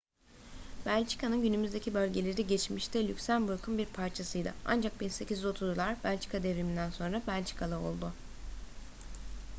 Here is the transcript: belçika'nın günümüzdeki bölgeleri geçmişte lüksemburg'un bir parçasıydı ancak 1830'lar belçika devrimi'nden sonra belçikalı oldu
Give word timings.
belçika'nın 0.85 1.41
günümüzdeki 1.41 1.93
bölgeleri 1.93 2.47
geçmişte 2.47 3.07
lüksemburg'un 3.07 3.77
bir 3.77 3.85
parçasıydı 3.85 4.53
ancak 4.65 5.01
1830'lar 5.01 5.95
belçika 6.03 6.43
devrimi'nden 6.43 6.89
sonra 6.89 7.21
belçikalı 7.27 7.79
oldu 7.79 8.13